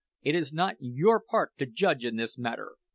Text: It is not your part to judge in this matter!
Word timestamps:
It 0.23 0.33
is 0.33 0.51
not 0.51 0.77
your 0.79 1.21
part 1.21 1.51
to 1.59 1.67
judge 1.67 2.05
in 2.05 2.15
this 2.15 2.35
matter! 2.35 2.71